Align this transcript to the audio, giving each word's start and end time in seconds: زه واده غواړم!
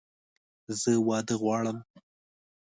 زه 0.79 0.91
واده 1.07 1.35
غواړم! 1.41 1.77